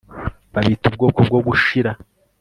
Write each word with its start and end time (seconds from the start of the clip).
babita 0.53 0.85
ubwoko 0.89 1.19
bwo 1.27 1.39
gushira 1.47 1.91